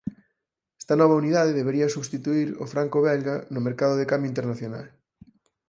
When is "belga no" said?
3.07-3.63